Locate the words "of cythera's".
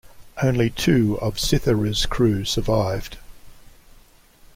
1.19-2.07